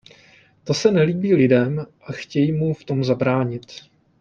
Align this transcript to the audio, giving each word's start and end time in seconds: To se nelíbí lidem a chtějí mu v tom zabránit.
To 0.63 0.73
se 0.73 0.91
nelíbí 0.91 1.33
lidem 1.35 1.85
a 2.01 2.11
chtějí 2.11 2.51
mu 2.51 2.73
v 2.73 2.83
tom 2.83 3.03
zabránit. 3.03 3.71